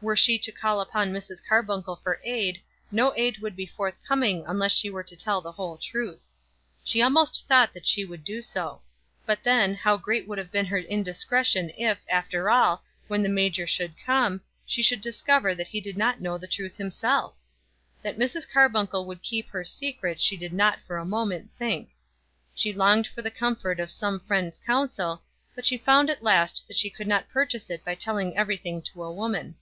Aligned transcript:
Were 0.00 0.14
she 0.14 0.38
to 0.38 0.52
call 0.52 0.80
upon 0.80 1.12
Mrs. 1.12 1.42
Carbuncle 1.44 1.96
for 1.96 2.20
aid, 2.22 2.62
no 2.92 3.12
aid 3.16 3.38
would 3.38 3.56
be 3.56 3.66
forthcoming 3.66 4.44
unless 4.46 4.70
she 4.70 4.88
were 4.88 5.02
to 5.02 5.16
tell 5.16 5.40
the 5.40 5.50
whole 5.50 5.76
truth. 5.76 6.28
She 6.84 7.02
almost 7.02 7.48
thought 7.48 7.72
that 7.74 7.84
she 7.84 8.04
would 8.04 8.22
do 8.22 8.40
so. 8.40 8.82
But 9.26 9.42
then, 9.42 9.74
how 9.74 9.96
great 9.96 10.28
would 10.28 10.38
have 10.38 10.52
been 10.52 10.66
her 10.66 10.78
indiscretion 10.78 11.72
if, 11.76 11.98
after 12.08 12.48
all, 12.48 12.84
when 13.08 13.24
the 13.24 13.28
major 13.28 13.66
should 13.66 13.96
come, 13.98 14.40
she 14.64 14.82
should 14.82 15.00
discover 15.00 15.52
that 15.52 15.66
he 15.66 15.80
did 15.80 15.96
not 15.96 16.20
know 16.20 16.38
the 16.38 16.46
truth 16.46 16.76
himself! 16.76 17.34
That 18.00 18.18
Mrs. 18.20 18.48
Carbuncle 18.48 19.04
would 19.04 19.20
keep 19.24 19.48
her 19.50 19.64
secret 19.64 20.20
she 20.20 20.36
did 20.36 20.52
not 20.52 20.78
for 20.78 20.98
a 20.98 21.04
moment 21.04 21.50
think. 21.58 21.90
She 22.54 22.72
longed 22.72 23.08
for 23.08 23.20
the 23.20 23.32
comfort 23.32 23.80
of 23.80 23.90
some 23.90 24.20
friend's 24.20 24.58
counsel, 24.58 25.24
but 25.56 25.66
she 25.66 25.76
found 25.76 26.08
at 26.08 26.22
last 26.22 26.68
that 26.68 26.76
she 26.76 26.88
could 26.88 27.08
not 27.08 27.28
purchase 27.30 27.68
it 27.68 27.84
by 27.84 27.96
telling 27.96 28.36
everything 28.36 28.80
to 28.82 29.02
a 29.02 29.10
woman. 29.12 29.56